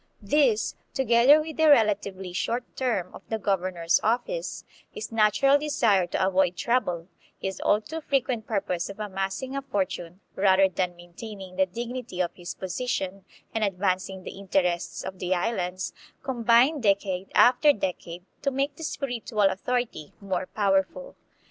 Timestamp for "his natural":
4.89-5.59